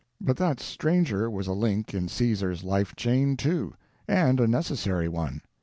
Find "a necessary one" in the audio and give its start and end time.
4.39-5.41